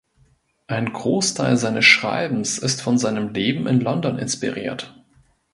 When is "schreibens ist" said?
1.85-2.81